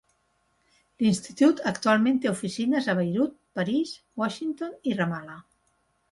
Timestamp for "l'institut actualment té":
1.05-2.29